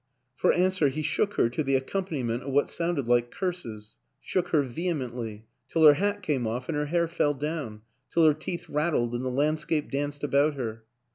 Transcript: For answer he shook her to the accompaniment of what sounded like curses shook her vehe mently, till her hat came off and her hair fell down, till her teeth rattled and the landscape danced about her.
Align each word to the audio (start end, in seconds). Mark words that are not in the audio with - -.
For 0.35 0.51
answer 0.51 0.87
he 0.89 1.03
shook 1.03 1.35
her 1.35 1.47
to 1.49 1.61
the 1.61 1.75
accompaniment 1.75 2.41
of 2.41 2.51
what 2.51 2.67
sounded 2.67 3.07
like 3.07 3.29
curses 3.29 3.97
shook 4.19 4.47
her 4.47 4.63
vehe 4.63 4.95
mently, 4.95 5.43
till 5.69 5.83
her 5.83 5.93
hat 5.93 6.23
came 6.23 6.47
off 6.47 6.67
and 6.69 6.75
her 6.75 6.87
hair 6.87 7.07
fell 7.07 7.35
down, 7.35 7.83
till 8.11 8.25
her 8.25 8.33
teeth 8.33 8.67
rattled 8.67 9.13
and 9.13 9.23
the 9.23 9.29
landscape 9.29 9.91
danced 9.91 10.23
about 10.23 10.55
her. 10.55 10.85